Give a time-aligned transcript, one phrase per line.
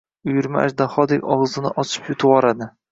[0.31, 2.77] Uyurma ajdahodek og‘zini ochib yutvoradi.